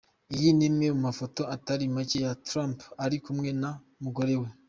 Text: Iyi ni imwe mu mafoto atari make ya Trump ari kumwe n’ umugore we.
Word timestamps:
Iyi 0.35 0.49
ni 0.57 0.65
imwe 0.69 0.85
mu 0.95 0.99
mafoto 1.07 1.41
atari 1.55 1.85
make 1.95 2.17
ya 2.25 2.31
Trump 2.47 2.77
ari 3.03 3.17
kumwe 3.25 3.49
n’ 3.61 3.63
umugore 3.99 4.35
we. 4.41 4.47